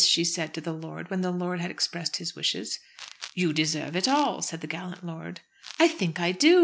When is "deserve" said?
3.53-3.95